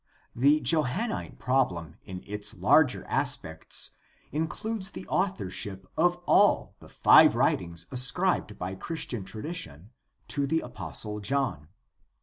[0.45, 3.91] —The Johannine problem in its larger aspects
[4.31, 9.91] includes the authorship of all the five writings ascribed by Christian tradition
[10.29, 11.67] to the apostle John.